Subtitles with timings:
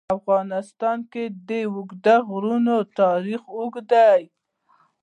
[0.07, 4.21] په افغانستان کې د اوږده غرونه تاریخ اوږد دی.